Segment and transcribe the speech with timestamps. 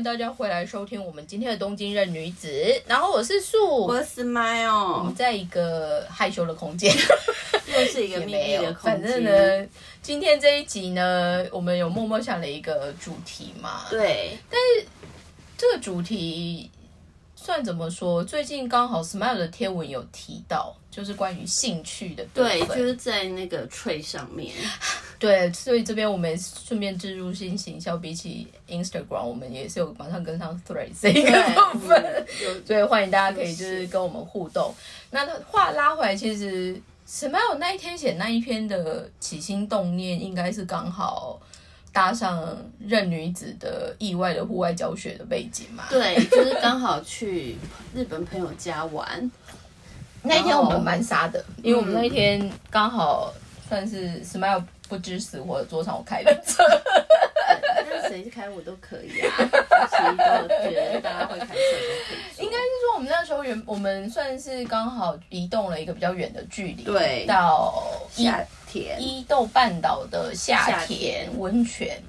[0.00, 2.48] 迎大家回来收听我们今天的东京任女子。
[2.86, 6.90] 然后我是素，我是 Smile，我们在一个害羞的空间，
[7.70, 9.22] 又是一个秘密的空反正。
[9.22, 9.66] 呢，
[10.00, 13.82] 今天这一集呢，我们有默默想了一个主题嘛。
[13.90, 14.86] 对，但是
[15.58, 16.70] 这个主题
[17.36, 18.24] 算怎么说？
[18.24, 24.54] 最近刚好 Smile 的贴文有提到，就是关于兴趣的部对，就是在那个 tray 上面。
[25.20, 31.30] 对，所以这边我们也顺便植入性行销，比起 Instagram，我们也是有马上跟上 Threads 这一个
[31.72, 32.26] 部分。
[32.66, 34.74] 所以欢迎大家可以就是跟我们互动。
[35.10, 41.38] 那话拉回来，其实 Smile 那一天写那一篇的起心动念，应该是刚好
[41.92, 45.84] 搭上任女子的意外的户外教学的背景嘛。
[45.90, 47.56] 对，就是刚好去
[47.94, 49.30] 日本朋友家玩。
[50.22, 53.34] 那一天我们蛮傻的，因为我们那一天刚好
[53.68, 56.64] 算是 Smile 不知死活的桌上我开的车。
[57.88, 59.36] 那谁开我都可以啊，
[59.88, 61.56] 其实都觉得大家会开车都
[62.08, 62.44] 可以做。
[62.44, 67.82] 应该是说我们那时候原我们算是刚好移动了一个比较远的距离，对到
[68.16, 72.02] 伊夏田，伊豆半岛的夏天温泉。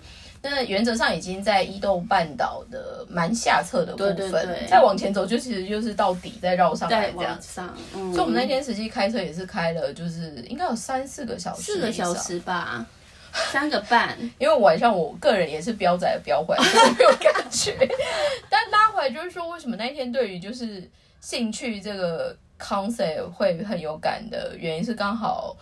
[0.43, 7.53] 那原则上已经在伊豆半岛的蛮下侧的部分，对对对再往前走就其实就是到底再绕上来在这样子。
[7.53, 12.13] 上，嗯，所以我们那天实际开车也是开了，就是应该有三四个小时，四个小。
[12.15, 12.85] 时吧，
[13.31, 14.17] 三个半。
[14.37, 17.75] 因为晚上我个人也是飙仔飙回来，所以我没有感觉。
[18.49, 25.55] 但拉回来就是说，为什么那一天对于就是兴趣这个 concept 会很有感的原因是刚好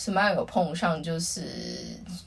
[0.00, 1.42] Smile 有碰上，就是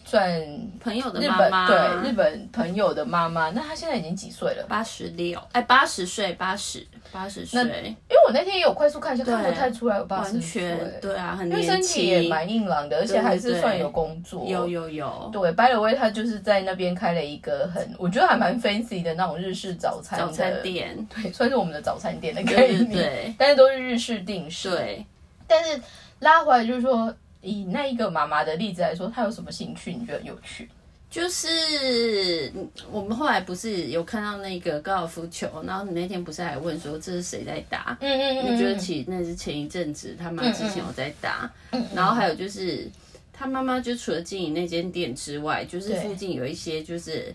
[0.05, 0.39] 算
[0.79, 4.66] 朋友的日本妈妈，对日本朋友的妈妈，那她现在已经几岁了？
[4.69, 14.45] 八十六，哎，八十岁，八十，八十岁，因为我那天也有快速看一下，看不太出来有八十完岁全，对啊，很因为身年体也轻，蛮硬朗的，而且还是算有工作。
[14.47, 25.03] 有有有，对，by the way，他就是在那边开了一个很，我觉得还蛮 fancy 的那种日式早餐的早餐，店，对，算是我们的早餐店的概对念，对对但是都是日式定式。，对，
[25.47, 25.81] 但是
[26.19, 27.13] 拉回来就是说，
[27.44, 29.94] 以那一个妈妈的例子来说，她有什么兴趣？
[29.94, 30.68] 你觉得有趣？
[31.12, 37.96] 就是嗯我们后来不是有看到那个高尔夫球，然后你那天不是还问说这是谁在打？
[38.02, 42.90] 嗯嗯我觉得其实那是前一阵子他妈之前有在打，嗯然后还有就是
[43.31, 47.31] 他妈妈就除了经营那间店之外，就是附近有一些就是。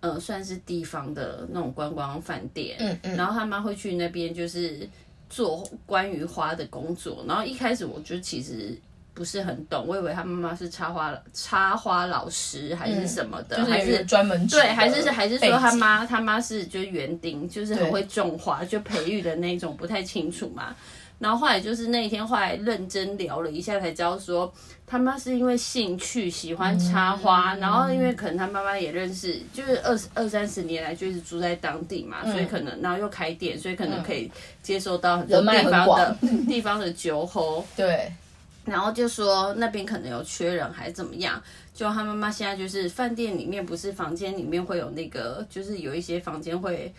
[0.00, 3.16] 呃，算是地方的那种观光饭店，嗯嗯。
[3.16, 4.86] 然后他妈会去那边就是
[5.30, 8.76] 做关于花的工作，然后一开始我就其实
[9.16, 20.76] 不是很懂，我以为他妈妈是插花插花老师还是什么的，还就是专门对，还是是还是说他妈妈他妈是就是园丁，就是很会种花，就培育的那种，不太清楚嘛。
[21.18, 24.52] 然后后来就是那一天，后来认真聊了一下，才知道说
[24.86, 34.30] 他妈是因为兴趣喜欢插花，然后因为可能他妈妈也认识，就是二十二三十年来就是住在当地嘛，所以可能然后又开店，所以可能可以
[34.62, 36.18] 接受到很多地方的广。
[36.46, 37.64] 地方的酒后。
[37.74, 38.12] 对，
[38.66, 46.92] 然后就说那边可能有缺人还是怎么样，就他妈妈现在就是饭店里面不是房间里面会有那个，就是有一些房间会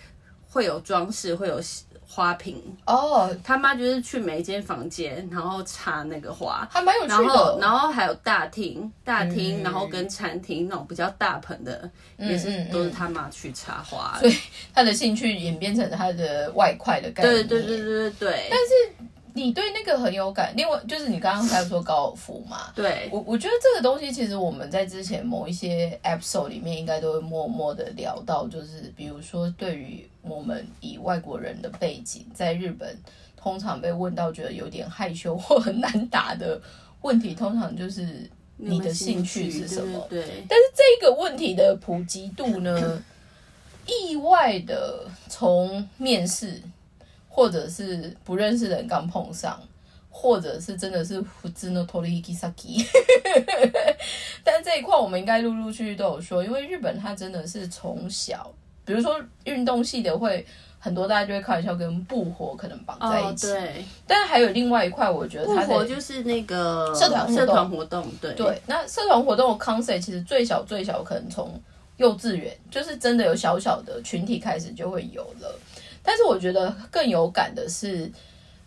[0.49, 1.61] 会有装饰，会有
[2.09, 2.63] 花瓶。
[2.85, 6.65] 哦，他妈就是去每一间房间，然后插那个花。
[6.71, 7.59] 还蛮有趣然后，的。
[7.59, 14.17] 然后还有大厅，大厅，嗯然后跟餐厅那种比较大盆的，也是都是他妈去插花。
[14.21, 14.35] 所以
[14.73, 17.33] 他的兴趣演变成他的外快的概念。
[17.33, 19.05] 对对对对对对，但是
[19.37, 20.51] 你对那个很有感。
[20.57, 32.97] 另外就是你刚刚才说高尔夫嘛，对我我觉得这个东西其实我们在之前某一些 episode 里面应该都会默默的聊到，就是比如说对于我们以外国人的背景，在日本
[33.35, 36.59] 通常被问到觉得有点害羞或很难答的
[37.01, 40.05] 问题，通常就是你的兴趣是什么？
[40.09, 43.01] 对对对但是这个问题的普及度呢，
[43.85, 46.59] 意外的从面试，
[47.37, 49.61] 或者是不认识的人刚碰上，
[50.09, 51.23] 或者是真的是
[54.43, 58.51] 但这一块我们应该陆陆续续都有说，因为日本它真的是从小，
[58.83, 60.43] 比如说运动系的会。
[60.79, 63.83] 很多大家就会开玩笑跟不活可能绑在一哦起，对。
[64.05, 71.59] 但是还有另外一块，我觉得复它的活就是那个社团活动社团活动，对对，那社团活动的 concept 其实最小最小可能从
[71.97, 75.59] 幼稚园，就是真的有小小的群体开始就会有了。
[76.07, 78.09] 但是我觉得更有感的是，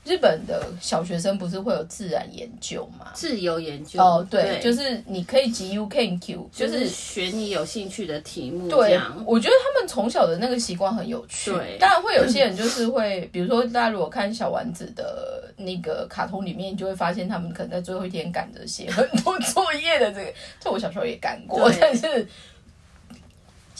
[0.04, 3.10] 日本的小学生不是会有自然研究吗？
[3.14, 11.50] 自由研究哦，对，就是你可以集 U can Q，就就是选你有兴趣的题目，这对，我觉得他们从小的那个习惯很有趣。
[11.50, 22.26] 对当然会有些人就是会，比如说大家如果看小丸子的那个卡通里面，你就会发现他们可能在最后一天赶着写很多作业的这个，这我小时候也干过，但是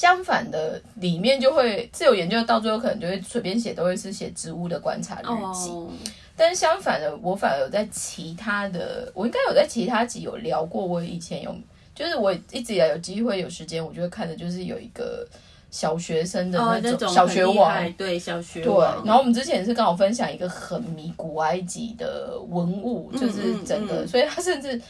[0.00, 5.69] 相反的，里面就会自由研究到最后可能就会随便写，都会是写植物的观察日记。
[5.70, 5.91] 哦，
[6.35, 10.82] 但是相反的，我反而有在其他的，我应该有在其他集有聊过。
[10.82, 11.55] 我以前有，
[11.94, 15.29] 就是我一直以来有机会有时间，我就会看的，就是有一个
[15.70, 18.73] 小学生的哦，那那种小学网，对小学对，
[19.05, 24.81] 然后我们之前是刚好分享一个很迷古埃及的文物，就是整个，嗯嗯所以他甚至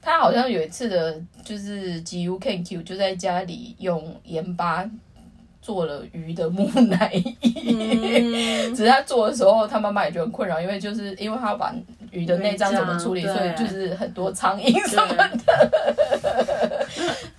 [0.00, 4.88] 他好像有一次的，就是 G U K Q 就在家里用盐巴
[5.60, 7.34] 做了鱼的木乃伊，
[7.76, 8.74] 嗯。
[8.74, 11.74] 只是他做的时候，他妈妈也觉得很困扰，因为就是因为他要把
[12.10, 15.28] 鱼的内脏怎么处理，所以就是很多苍蝇什么的。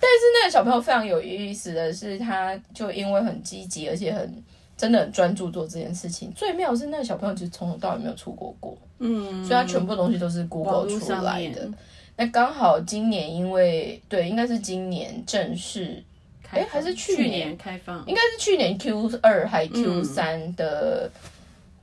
[0.02, 4.44] 但是那个小朋友非常有意思的是，他就因为很积极，而且很
[4.76, 6.32] 真的很专注做这件事情。
[6.36, 11.70] 最妙的是那个小朋友其实从头到尾没有出国过，嗯，所以他全部东西都是 Google 出来的。
[12.20, 16.04] 那刚好今年因为对，应该是今年正式，
[16.44, 16.66] 开放。
[16.66, 21.10] 诶还是去去年开放，应该是去年 Q 二还 Q 三的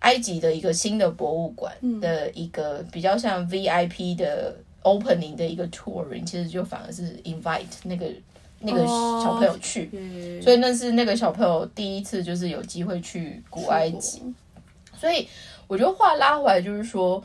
[0.00, 1.72] 埃及的一个新的博物馆
[2.02, 8.06] 的一个比较像 VIP 的 opening 的一个 touring，其实就反而是 invite 那个
[8.60, 9.86] 那个哦小朋友去。
[9.86, 10.42] 对。
[10.42, 14.20] 所以那是那个小朋友第一次就是有机会去古埃及，
[14.94, 15.26] 所以
[15.66, 17.24] 我觉得话拉回来就是说，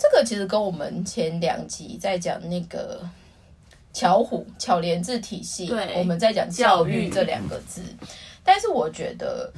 [0.00, 3.06] 这个其实跟我们前两集在讲那个
[3.92, 7.82] 巧虎巧连字体系对，我们在讲教教育育这两个字，
[8.42, 9.52] 但是我觉得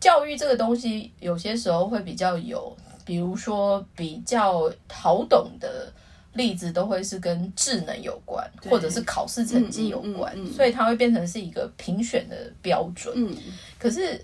[0.00, 2.74] 教育这个东西有些时候会比较有，
[3.04, 5.92] 比如说比较好懂的。
[6.34, 13.12] 例子都会是跟智能有关，或者是考试成绩有关，嗯嗯嗯嗯所以它会变成是一个评选的标准。
[13.14, 13.36] 嗯，
[13.78, 14.18] 可是，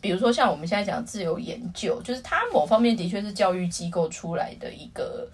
[0.00, 5.28] 比如说像我们现在讲自由研究，就是它某方面的确是教育机构出来的一个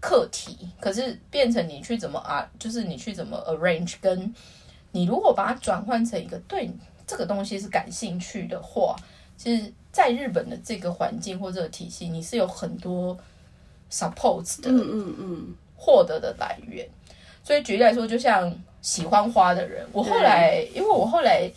[0.00, 4.34] 课题，可是变成你去怎么啊，就是你去怎么 arrange，跟
[4.90, 6.70] 你如果把它转换成一个对
[7.06, 8.96] 这个东西是感兴趣的话，
[9.36, 13.16] 其实在日本的这个环境或这个体系，你是有很多
[13.90, 16.88] supports 的，嗯嗯嗯，获得的来源。
[17.44, 21.50] 所以举例来说，就像喜欢花的人，我后来因为我后来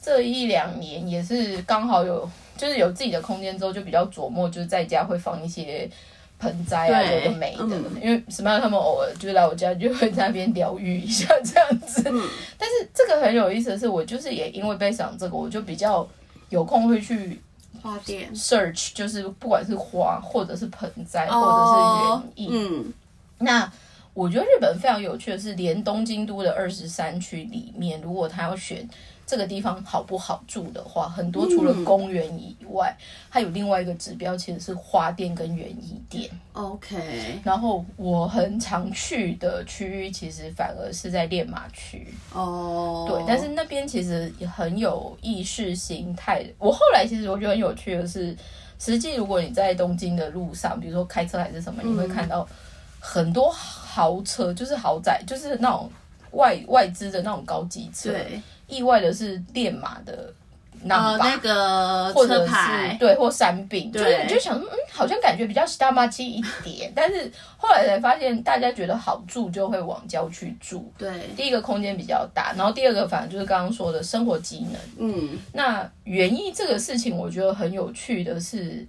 [0.00, 5.88] 这一两年也是刚好有就是有自己的空间之后，就比较琢磨，就是在家会放一些
[6.38, 7.64] 盆栽啊，有的没的。
[7.64, 7.84] 嗯。
[8.02, 12.02] 因为什么样他们偶尔就来我家，就会在那边疗愈一下这样子。
[12.56, 16.08] 但是这个很有意思的是，我就是也因为被赏这个，我就比较
[16.48, 17.40] 有空会去
[17.82, 18.32] 花店。
[18.34, 22.92] search，就是不管是花或者是盆栽，或哦者是园艺，嗯，
[23.38, 23.70] 那
[24.14, 28.88] 我觉得日本非常有趣的是，连东京都的二十三区里面，如果他要选
[29.28, 32.96] 这个地方好不好住的话，很多除了公园以外，
[33.28, 36.30] 还有另外一个指标，其实是花店跟园艺店。
[36.54, 42.08] OK，然后我很常去的区域，其实反而是在练马区。
[42.32, 46.42] 哦，对，但是那边其实也很有意识形态。
[46.58, 48.34] 我后来其实我觉得很有趣的是，
[48.78, 52.48] 实际如果你在东京的路上，比如说开车还是什么，你会看到
[52.98, 55.90] 很多豪车，就是豪宅，就是那种
[56.30, 58.10] 外外资的那种高级车。
[58.10, 60.32] 对，意外的是练马的
[60.88, 62.46] 呃，那个车或者
[63.00, 64.24] 对或山饼，就是对。
[64.24, 70.88] 你就想说，嗯，好像感觉比较大妈气一点，但是后来才发现，大家觉得好住就会往郊区住。
[70.96, 75.10] 对，第一个空间比较大，然后第二个反正就是刚刚说的生活机能。
[75.10, 78.86] 嗯，那园艺这个事情，我觉得很有趣的是，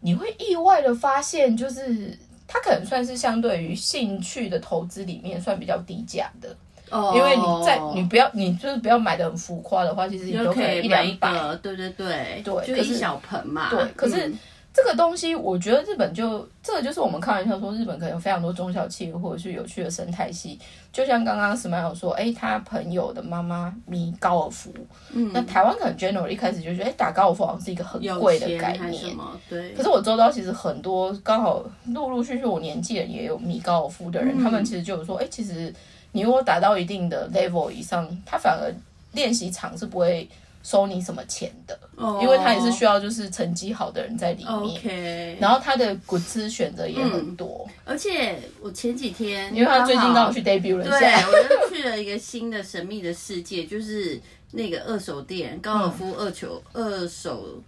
[0.00, 6.56] 你会意外的发现，就是它可能算是相对于兴趣的投资里面算比较低价的，
[6.92, 11.32] 哦，因为你在你不要你就是不要买的很浮夸的话，其实你都可以一两百。
[11.32, 14.38] 个，对对对，对就一小盆嘛，对，可是嗯。
[14.74, 20.58] 这个东西，我觉得日本就这个就是我们开玩笑说，日本可能有非常多中小企业或者是有趣的生态系。
[20.90, 24.72] 就像刚刚 Smile 说，哎，他朋友的妈妈迷高尔夫，
[25.12, 25.30] 嗯。
[25.34, 29.14] 那台湾可能 general 一开始就觉得，哎，打高尔夫好像是一个很有贵的概念。
[29.46, 34.42] 对，可是我周遭其实很多刚好陆陆续续我年纪人也有迷高尔夫的人，嗯。
[34.42, 35.70] 他们其实就有说，哎，其实
[36.12, 38.72] 你如果达到一定的 level 以上，他反而
[39.12, 40.28] 练习场是不会
[40.62, 41.76] 收你什么钱的，
[42.20, 44.52] 因为他也是需要就是成绩好的人在里面。
[44.52, 54.20] 哦 OK，然后他的股资选择也很多，而且我前几天，因为他最近刚好好去 debut 了一对，下，我就去了一个新的神秘的世界，就是
[54.52, 57.60] 那个二手店，高尔夫二球、二手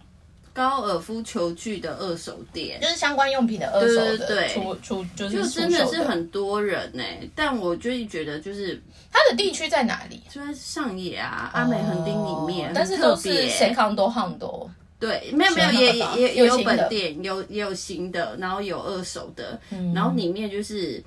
[0.55, 2.81] 高尔夫球具的二手店。
[2.81, 2.87] 就。
[2.87, 7.03] 是相关用品的二手的对出出就是就真的是很多人呢、
[7.35, 8.81] 但我就是觉得就是
[9.11, 10.21] 它的地区在哪里？
[10.29, 14.69] 就在上野啊、阿美横丁里面，哦但是都是谁康多汉多，
[14.99, 19.93] 对，没有没有，也也也有本店，有也有新的，然后有二手的，嗯。
[19.93, 21.03] 然后里面就是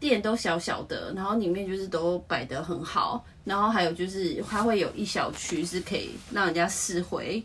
[0.00, 7.42] 店都小小的，然后里面就是都摆得很好，然后还有就是它会有一小区是可以让人家试回，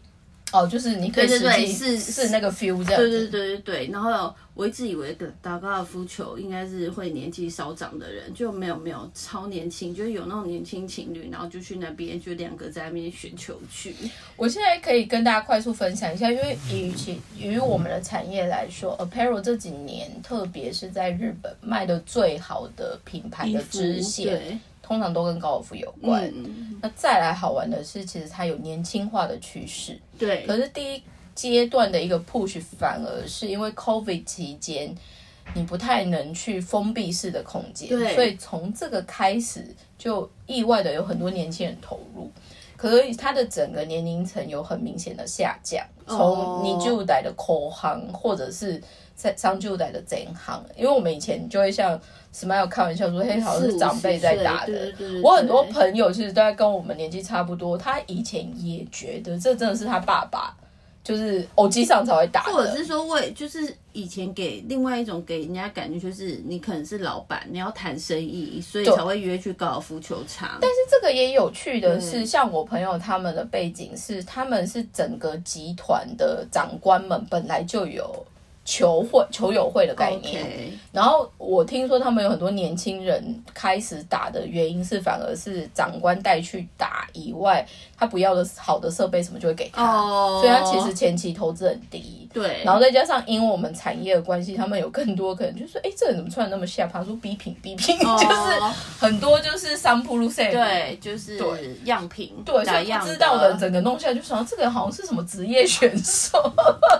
[0.53, 3.27] 哦，就是你可以对对对实际是是那个 feel 这样对子。
[3.27, 3.87] 对对对对。
[3.91, 13.93] 然后我一直以为的打高尔夫球应该是会年纪稍长的人，就没有没有超年轻，就是有那种年轻情侣，然后就去那边就两个在那边选球去。
[14.37, 26.23] 我现在可以跟大家快速分享一下，因为与其于我们的产业来说，apparel 这几年，特别是在日本卖的最好的品牌的支线，对，通常都跟高尔夫有关。
[26.33, 29.99] 嗯，那再来好玩的是，其实它有年轻化的趋势。
[30.17, 31.03] 对，可是第一
[31.35, 34.95] 阶段的一个 push 反而是因为 COVID 期间，
[35.53, 42.31] 你不太能去封闭式的空间，对所以从这个开始就意外的有很多年轻人投入。
[42.77, 48.81] 可是它的整个年龄层有很明显的下降，从哦你就代的口行，或者是
[49.15, 51.99] 在上就代的整行，因为我们以前就会像
[52.37, 54.93] Smile 开玩笑说，嘿，好像是长辈在打的。
[55.23, 60.55] 我很多朋友其实都在跟我们年纪差不多，他以前也觉得这真的是他爸爸，
[61.03, 62.53] 就是偶机上才会打的。
[62.53, 70.59] 或者是说为就是以前给另外一种给人家感觉就是你可能是老板，你要谈生意，所以才会约去高尔夫球场。
[70.61, 78.23] 但是这个也有趣的是，像我朋友他们的背景是，他们是整个集团的长官们本来就有
[78.67, 80.45] 球会、球友会的概念。
[80.91, 87.65] 然后我听说他们有很多年轻人开始打的原因是，反而是长官带去打以外，
[87.97, 92.27] 他不要的好的设备什么就会给他，哦，所以他其实前期投资很低。
[92.33, 97.01] 对，然后再加上因为我们产业的关系，他们有更多可能就是说，哎，这人怎么穿的那么下趴？
[97.03, 98.59] 说比品比品， 哦就是
[98.99, 100.51] 很多就是商铺路线。
[100.51, 106.51] 对，就是对样品，对，所以打样不知道的整个弄下来就想，这个人好像是什么职业选手，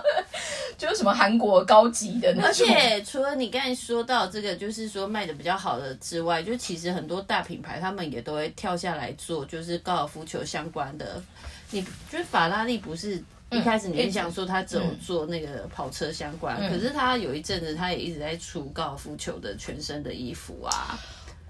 [0.78, 2.52] 就是什么韩国高级的那而。
[2.52, 11.22] 且除了你刚才说到这个，就是说卖的比较好的之外，就其实很多大品牌他们也都会跳下来做，就是高尔夫球相关的。
[11.70, 20.98] 你就是法拉利不是一开始你很想说他只有做那个跑车相关，可是他有一阵子他也一直在出高尔夫球的全身的衣服啊。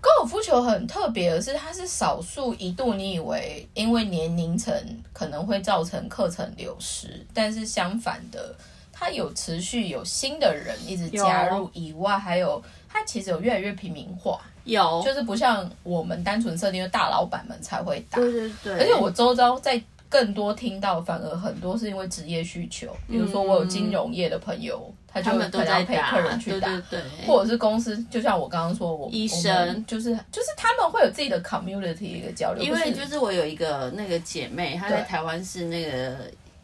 [0.00, 4.72] 高尔夫球很特别的是，它是少数一度你以为因为年龄层
[5.12, 8.54] 可能会造成课程流失，但是相反的，
[8.98, 29.68] 它有持续有新的人一直加入以外，还有它其实有越来越平民化，有，就是不像我们单纯设定的大老板们才会打，对对对，而且我周遭在更多听到，反而很多是因为职业需求，比如说我有金融业的朋友，他就他要陪，客人去打，对对对，或者是公司，就像我刚刚说，我医生。
[29.68, 36.16] 我就是就是他们会有自己的 community 一个交流，因为就是我有一个那个姐妹，她在台湾是那个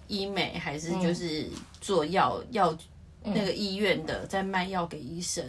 [0.08, 1.46] 医美，还是就是
[1.84, 2.74] 做药药、
[3.22, 5.44] 那个医院的，在卖药给医生。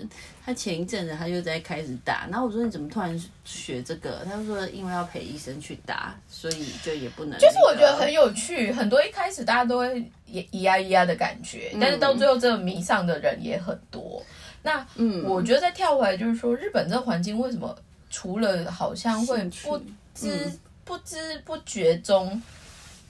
[0.45, 4.25] 他前一阵子他就在开始打，然后我说你怎么突然学这个？
[4.25, 14.21] 他就说因为要陪医生去打，所以就也不能、就是我觉得很有趣，很多一开始大家都会也咿呀咿呀的感觉，但是到最后这个迷上的人也很多。
[14.61, 17.73] 那嗯，我觉得再跳回来，就是说日本这个环境为什么
[18.09, 19.77] 除了好像会不
[20.13, 22.39] 知、嗯不知不觉中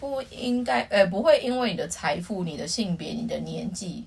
[0.09, 4.03] 不应该呃不会因为你的财富、你的性别、你的年纪，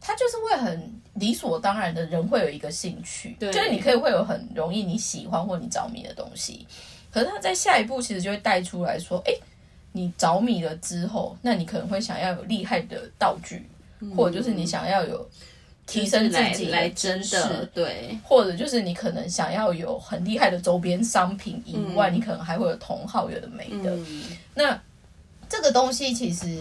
[0.00, 3.52] 他就是会很理所当然的人会有一个兴趣，对。
[3.52, 6.66] 就是你可以会有很容易你喜欢或你着迷的东西，
[7.10, 9.32] 可是他在下一步其实就会带出来说，哎，
[9.92, 13.66] 你着迷了之后，那你可能会想要有厉害的道具，
[14.16, 15.28] 或者就是你想要有
[15.86, 22.14] 提升自己来真的对，或者就是你可能想要有很厉害的周边商品以外，嗯。
[22.14, 23.90] 你可能还会有同好有的没的。
[23.96, 24.22] 嗯，
[24.54, 24.80] 那
[25.60, 26.58] 这个东西其实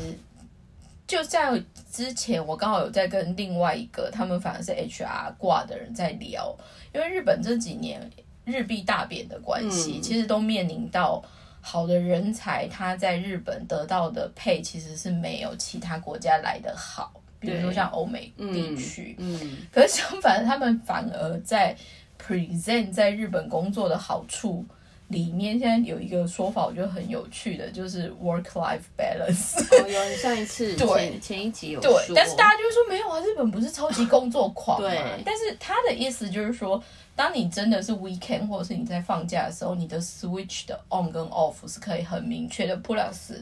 [1.08, 1.52] 就在
[1.90, 6.54] 之前，我刚好有在跟另外一个他们反而是 HR 挂的人在聊，
[6.94, 8.12] 因为日本这几年
[8.44, 11.24] 日币大贬的关系，嗯其实都面临到。
[11.62, 21.76] 好的人才，他在日本得到的配其实是没有其他国家来的好，比如说像欧美地区，嗯，可是相反，他们反而在
[22.18, 24.66] present 在日本工作的好处
[25.10, 29.60] 里面，现在有一个说法，我觉得很有趣的，就是 work life balance。
[29.60, 34.88] 哦，有你上一次 对前前一集有对，说但是大家就会说没有啊，日本不是超级工作狂嘛？
[34.88, 36.82] 对但是他的意思就是说，
[37.16, 42.78] 当你真的是 weekend 或者是你在放假的时候，你的 switch 的 on 跟 off 是可以很明确的。
[42.78, 43.34] plus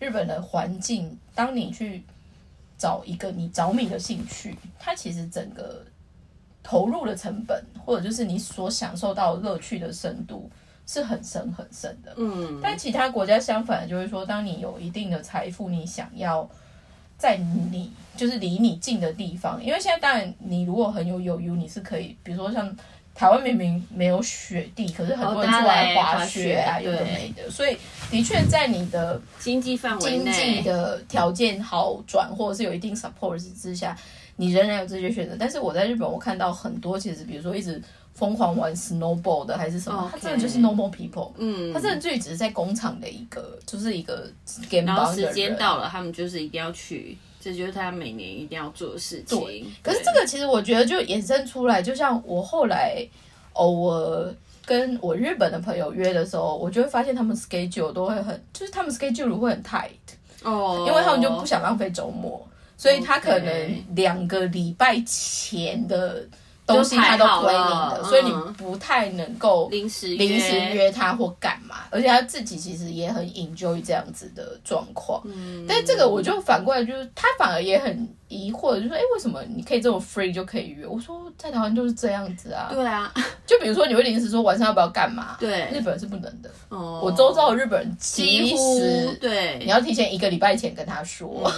[0.00, 2.02] 日本的环境，当你去
[2.76, 5.84] 找一个你着迷的兴趣，它其实整个
[6.64, 10.50] 投入的成本，或者就是你所享受到乐趣的深度。
[10.86, 16.48] 是很深很深的，嗯，但其他国家相反，就是说，当你有一定的财富，你想要
[17.18, 22.74] 在你就是离你近的地方，因为现在当然你如果很有有余你是可以，比如说像
[23.14, 27.50] 台湾明明没有雪地，可是很多人出来滑雪啊，有的没的。
[27.50, 27.76] 所以
[28.10, 33.96] 的确在你的经济范围经济的条件好转，或者是有一定 support 之下，
[34.36, 35.36] 你仍然有这些选择。
[35.38, 37.82] 但是我在日本，我看到很多其实，比如说一直。
[38.16, 40.08] 疯狂玩 snowball 的还是什么？
[40.10, 41.30] 他真的就是 normal people。
[41.36, 44.26] 嗯，他真的就只是在工厂的一个，就是一个
[44.70, 49.38] game 然后时间到了，他们就是一定要去，这就是他每年一定要做的事情。
[49.38, 49.62] 对。
[49.82, 53.06] 可是这个其实我觉得就衍生出来，就像我后来
[53.52, 59.90] 偶尔跟我日本的朋友约的时候，我就会发现他们 schedule 都会很，就是他们 schedule 会很 tight。
[60.42, 60.86] 哦。
[60.88, 66.24] 因为他们就不想浪费周末，所以他可能两个礼拜前的。
[66.66, 75.22] 东西他都归零的，所以你不太能够临时临时约他或干嘛，而且他自己其实也很 enjoy 这样子的状况。
[75.26, 83.14] 嗯，但这个我就反过来，就是他反而也很疑惑，就说：“哎，为什么你可以这么 free 就可以约？”我说：“在台湾就是这样子啊。”对啊，
[83.46, 85.36] 就比如说你会临时说晚上要不要干嘛？
[85.38, 86.50] 对，日本是不能的。
[86.70, 91.48] 哦，我周遭的日本人其实对你要提前一个礼拜前跟他说。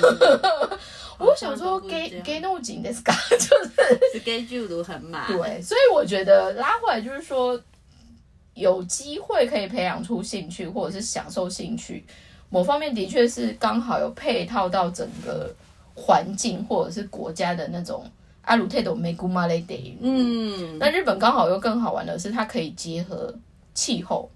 [1.19, 5.27] 我想说，给给那么紧的 scar， 就是 schedule 很满。
[5.27, 7.61] 对，所以我觉得拉回来就是说，
[8.55, 12.05] 有机会可以培养出兴趣，或者是享受兴趣，
[12.51, 15.53] 某方面的确是刚好有配套到整个
[15.95, 18.09] 环境或者是国家的那种
[18.43, 19.75] 阿鲁泰斗梅古马雷德。
[20.01, 23.35] 嗯，那日本刚好又更好玩的是，它可以结合
[23.75, 24.31] 气候，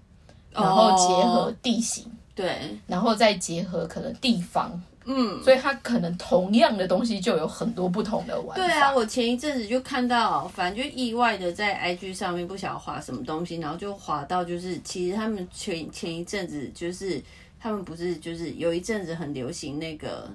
[0.51, 4.81] 然后结合地形，对，然后再结合可能地方。
[5.05, 8.65] 嗯，所以它可能同样的东西就有很多不同的玩法。
[8.65, 17.21] 对啊，我前一阵子就看到，反正就意外的在 IG 上面不晓得滑什么东西，然后就滑到就是，其实他们前前一阵子就是
[17.59, 20.29] 他们不是就是有一阵子很流行那个，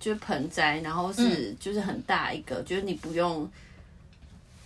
[0.00, 3.50] 就是盆栽，然后是就是很大一个，就是你不用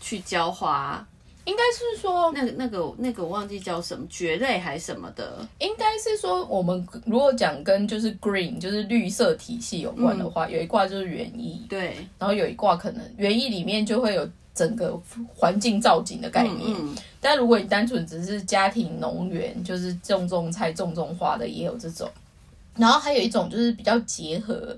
[0.01, 1.07] 去浇花。
[1.49, 5.39] 应该是说，那个、那个、那个，我忘记叫什么蕨类还是什么的。
[5.61, 11.97] 应该是说，我们如果讲跟就是 green 就是绿色体系有关的话，有一卦就是园艺，对。
[12.19, 15.01] 然后有一卦可能园艺里面就会有整个
[15.35, 16.77] 环境造景的概念。
[17.19, 22.07] 但如果你单纯只是家庭农园，就是种种菜、种种花的，也有这种。
[22.77, 24.77] 然后还有一种就是比较结合。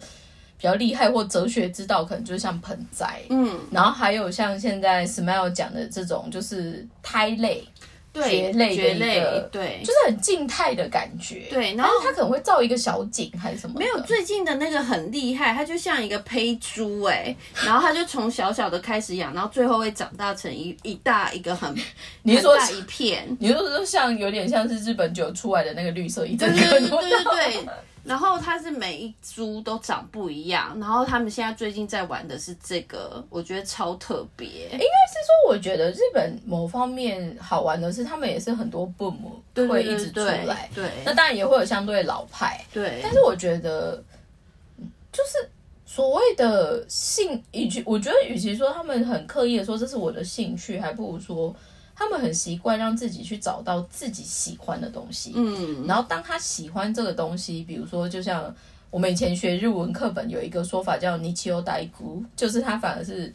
[0.60, 7.66] 比较厉害或哲学之道，可能就是像盆栽，嗯，然后还有像现在 Smile 讲的这种，就是胎类、
[8.12, 11.74] 蕨类的一个，对，就是很静态的感觉，对。
[11.76, 13.76] 然后它可能会造一个小景还是什么？
[13.78, 21.74] 没有，最近的那个很厉害，它就像一个胚珠哎， 然后它就从小小的开始养，然后最后会长大成一一大一个很，
[22.22, 27.66] 你说大一片，你说说像有点像是日本酒出来的那个绿色一整对对对对。
[28.02, 34.46] 然后它是每一株都长不一样，然后他们现在最近在玩的是这个，我觉得超特别。
[34.46, 39.14] 应该是说，我觉得日本某方面好玩的是，他们也是很多 boom
[39.68, 40.68] 会一直出来。
[40.74, 42.58] 对，那当然也会有相对老派。
[42.72, 44.02] 对，但是我觉得，
[45.12, 45.48] 就是
[45.84, 51.54] 所谓的兴，与其我觉得，与其说他们很刻意的说这是我的兴趣，还不如说。
[52.00, 58.52] 他们很习惯让自己去找到自己喜欢的东西，嗯，然后当他喜欢这个东西，比如说，就像
[58.90, 63.30] 我们以前学日文课本有一个说法叫“尼奇欧代姑”，就是他反而是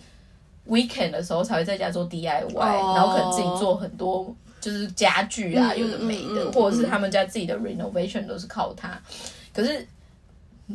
[0.67, 8.99] weekend 的时候才会在家做 DIY，然后可能自己做很多就是家具啊，有的没的，或者是他们家自己的 renovation 都是靠他。
[9.53, 9.87] 可是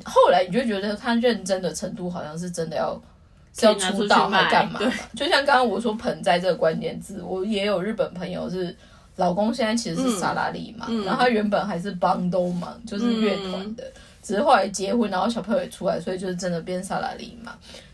[0.04, 3.02] 后来你就觉得他认真的程度好像是真的要。
[3.52, 4.80] 是要出道还干嘛？
[5.14, 8.74] 就像刚刚我说盆栽这个关键字，我也有日本朋友是
[9.16, 13.84] 老公现在其实是萨拉利嘛，然后他原本还是帮都嘛，就是乐团的，
[14.22, 17.52] 只是后来结婚，然后小朋友也出来，所以就是真的变萨拉利嘛。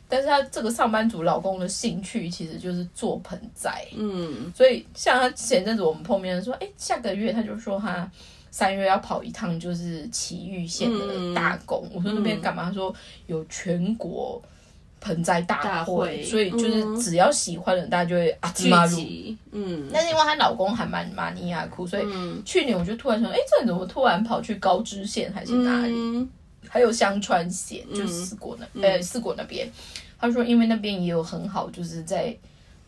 [0.08, 8.08] 但是他这个上班族老公的兴趣其实就是做盆栽，嗯，所以像他前阵子我们碰面说，哎，下个月他就说他
[8.52, 12.64] 三月要跑一趟就是岐玉县的大工，我说那边干嘛？
[12.64, 12.94] 他说
[13.26, 14.40] 有全国。
[15.06, 19.38] 盆栽大会，所以就是只要喜欢的人，大家就会啊聚集。
[19.52, 22.02] 嗯，但是因为她老公还蛮马尼亚酷，所以
[22.44, 26.28] 去年我就突然想，哎，这人怎么突然跑去高知县还是哪里？
[26.68, 29.70] 还有香川县，就四国那，呃，四国那边。
[30.18, 32.36] 他说，因为那边也有很好，就是在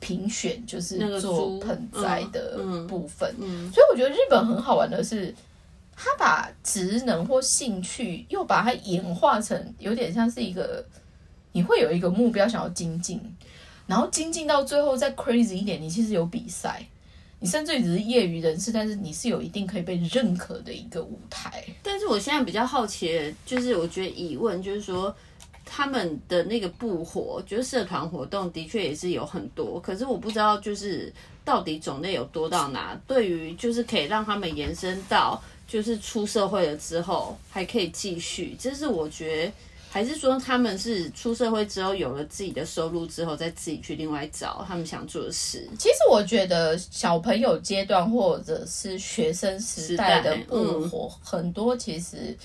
[0.01, 3.33] 评选，就是做盆栽的部分。
[3.73, 5.33] 所以我觉得日本很好玩的是，
[5.95, 10.85] 他把职能或兴趣又把它演化成有点像是一个。
[11.59, 13.21] 你会有一个目标想要精进，
[13.89, 16.87] 然后精进到最后再 crazy 一点，你其实有比赛，
[17.41, 21.65] 你甚至只是业余人士，但是你是有一定可以被认可的一个舞台。
[21.83, 25.13] 但是我现在比较好奇，就是我觉得疑问就是说，
[25.65, 31.13] 他们的那个不活，就是社团活动，的确也是有很多，可是我不知道就是
[31.45, 32.97] 到底种类有多到哪。
[33.09, 39.53] 对于就是可以让他们延伸到就是出社会了之后还可以继续，这是我觉得。
[39.91, 45.67] 还是说他们是出社会之后有了自己的收入之后，再自己去另外找他们想做的事。
[45.79, 52.37] 其实我觉得小朋友阶段或者是学生时代的不活，很多其实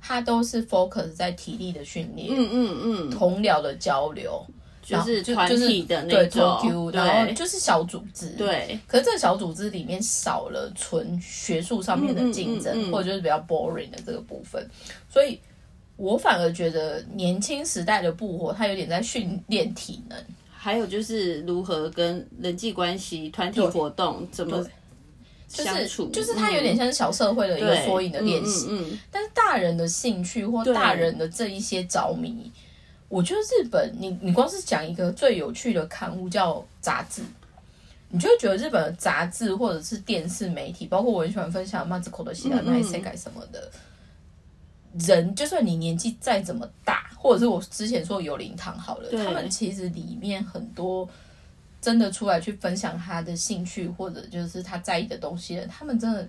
[0.00, 4.46] 他都是 focus 在体力的训练，嗯嗯嗯，同僚的交流，
[4.80, 8.78] 就是团体的那种，然后就是小组织，对。
[8.86, 14.64] 可是这个小组织里面少了纯学术上面的竞争，或者就是比较 boring 的这个部分，
[15.10, 15.40] 所以。
[15.96, 20.18] 我反而觉得年轻时代的布活，他有点在训练体能，
[20.50, 24.66] 还有就是如何跟人际关系、团体活动怎么
[25.46, 28.68] 相处，就是他有点像是小社会的一个缩影的练习。
[28.70, 32.50] 嗯，但是大人的兴趣或大人的这一些着迷，
[33.08, 37.22] 我觉得日本，你你光是讲一个最有趣的刊物叫杂志，
[38.08, 43.70] 你就会觉得日本的杂志或者是电视媒体，包括我很喜欢分享马子口的西兰奈塞改什么的。
[44.98, 51.08] 人就算你年纪再怎么大，或者是我之前说有灵堂好了，他们其实里面很多
[51.80, 56.28] 真的出来去分享他的兴趣或者就是他在意的东西的，他们真的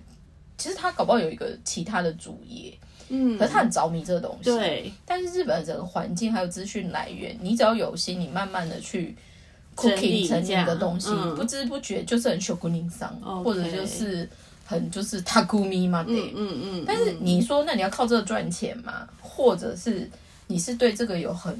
[0.56, 2.72] 其实他搞不好有一个其他的主业，
[3.08, 4.44] 嗯，可是他很着迷这个东西。
[4.44, 9.14] 对，但是日本整个环境还有资讯来源，你只要有心，你慢慢的去
[9.76, 14.28] cooking 成你的东西，不知不觉就是很秀骨灵商，或者就是。
[14.64, 16.84] 很就是他咕咪嘛，对，嗯嗯。
[16.86, 19.06] 但是你说，那你要靠这个赚钱吗？
[19.20, 20.10] 或者是
[20.46, 21.54] 你是对这个有很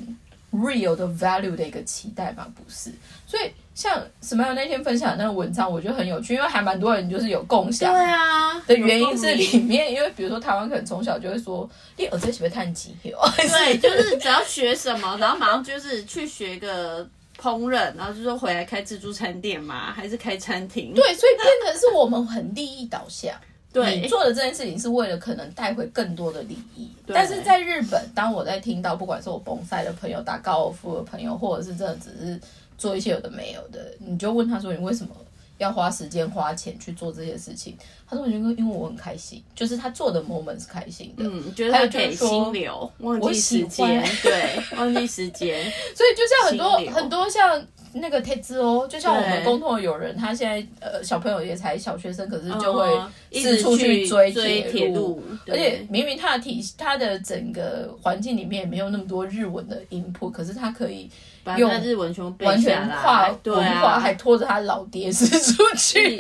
[0.52, 2.46] real 的 value 的一个期待吗？
[2.54, 2.90] 不是。
[3.26, 7.92] 所以像什么样那天分享的那个文章，我觉得很有趣，因为还蛮多人就是有共享。
[7.92, 8.58] 对啊。
[8.60, 17.06] 的原因是里面，因为比如说台湾可能从小就会说，你耳朵喜欢叹气， 对，就是只要学什么，然后马上就是去学个。
[17.40, 20.94] 烹饪，然后就说回来开自助餐店嘛，还是开餐厅？
[20.94, 23.35] 对，所以变成是我们很利益导向。
[23.73, 26.88] 对，你做的这件事情是为了可能带回更多的利益。
[27.09, 32.40] 但是在日本，当我在听到不管是我崩赛的朋友、打高尔夫的朋友，或者是真的只是
[32.79, 35.11] 做一些有的没有的，你就问他说：“你为什么？”
[35.58, 37.76] 要花时间花钱去做这些事情，
[38.08, 45.62] 他说：“我觉得因为我很开心，就是他做的 moment 是开心的。”嗯，觉得他可以心流，忘记时间，对，忘记时间。
[45.94, 47.64] 所以就像很多很多像
[47.94, 52.88] 那个贴子哦，就像我们共同的友人，他现在呃小朋友也才小学生，可是就会
[53.33, 54.30] 四处去追
[54.70, 61.11] 铁路，而且明明他的体他的整个环境里面没有那么多日文的 input，可是他可以。
[61.59, 66.18] 用日文全部背下来，跨文化还拖着他老爹是出去，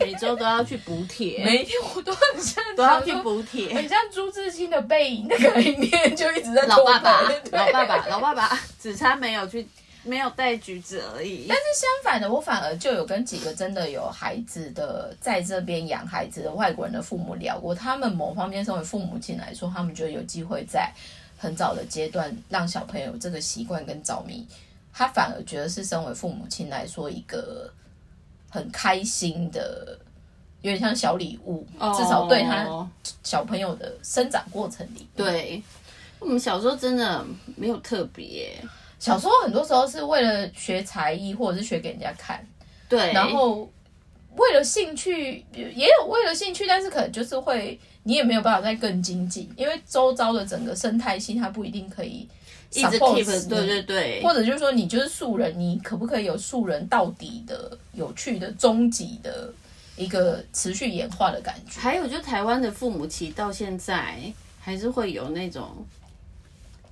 [0.00, 9.66] 每周都要去补铁，每一天我都很像都要去补铁，很像朱自清的背影那个里面就一直在老爸爸，老爸爸，老爸爸，只差没有去
[10.06, 11.46] 没有带橘子而已。
[11.48, 20.92] 但是相反的，我反而就有跟几个真的有孩子的在这边养孩子的外国人的父母聊过，他们某方面身为父母亲来说，他们就有机会在。
[21.38, 24.48] 很早的阶段，让小朋友这个习惯跟着迷，
[24.90, 27.70] 他反而觉得是身为父母亲来说一个
[28.48, 29.98] 很开心的，
[30.62, 32.88] 有点像小礼物，至少对他
[33.22, 35.06] 小朋友的生长过程里。
[35.14, 35.62] 对，
[36.18, 37.22] 我们小时候真的
[37.54, 38.58] 没有特别，
[39.06, 42.44] 小时候很多时候是为了学才艺，或者是学给人家看。
[42.88, 43.70] 对，然后
[44.36, 47.78] 为了兴趣，也有为了兴趣，但是可能就是会。
[48.08, 52.28] 你也没有办法再更精进，因为周遭的整个生态系它不一定可以
[52.72, 59.52] 一直 keep，对对对，或者就是说你就是素人，你可不可以有素人到底的有趣的终极的
[59.96, 61.80] 一个持续演化的感觉？
[61.80, 64.16] 还有就台湾的父母其实到现在
[64.60, 65.84] 还是会有那种，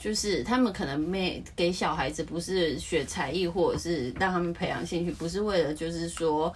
[0.05, 6.55] 就是他们可能没给小孩子不是学才艺或者是让他们培养兴趣，不是为了就是说。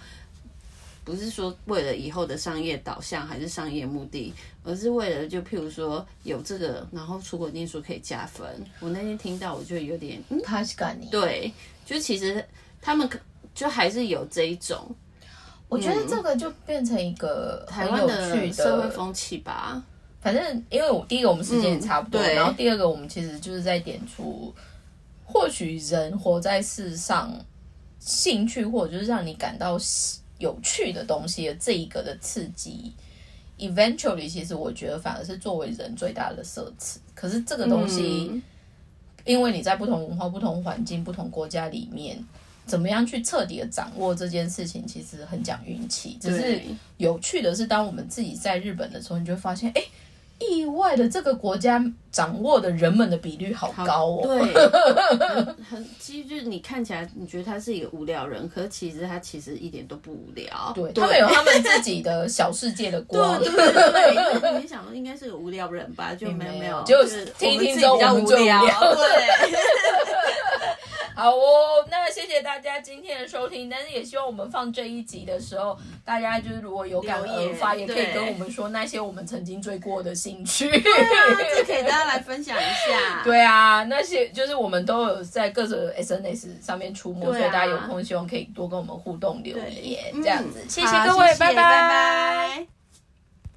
[1.05, 4.31] 不是说为了以后的商业导向还是商业目的，
[4.63, 8.45] 而是为了就譬如说有这个，然后出国念书可以加分。
[8.79, 11.51] 我那天听到，我就有点，他是干你对，
[11.83, 12.45] 就其实
[12.79, 13.17] 他们可
[13.55, 14.95] 就还是有这一种。
[15.67, 19.81] 我觉得这个就变成一个台湾的社会风气吧。
[20.21, 24.53] 反正因为我第一个我们时间也差不多，然后第二个我们其实就是在点出，
[25.25, 27.33] 或许人活在世上，
[27.99, 29.79] 兴趣或者就是让你感到。
[30.39, 32.93] 有趣的东西的这一个的刺激
[33.57, 36.95] ，eventually，其实我觉得反而是作为人最大的奢侈。
[37.13, 38.41] 可是这个东西，
[39.25, 42.17] 因为你在不同文化、不同环境、不同国家里面，
[42.65, 46.17] 怎么样去彻底的掌握这件事情，其实很讲运气。
[46.21, 46.61] 只是
[46.95, 49.83] 有趣的是，当我们自己在日本的时候，你就会发现，哎，
[50.39, 54.21] 意外的这个国家掌握的人们的比率好高哦。
[54.23, 60.71] 对，很 很，其实就是你看起来你觉得他是一个无聊人，可是其实他其实一点都不无聊。
[60.73, 63.37] 对他们有他们自己的小世界的光。
[63.43, 66.15] 对对对对，你想应该是个无聊人吧？
[66.15, 68.61] 就没有没有，就是听一听之后比较无聊。
[68.95, 70.08] 对。
[71.19, 83.21] 好哦，那谢谢大家今天的收听，但是也希望我们放这一集的时候，大家就是如果有感而发，也可以跟我们说那些我们曾经追过的兴趣，对啊，这可以大家来分享一下。
[83.25, 90.63] 对啊，那些就是我们都有在各种 SNS 上面出没，所以大家有空希望可以多跟我们互动留言，这样子。
[90.69, 92.78] 谢谢各位，拜拜。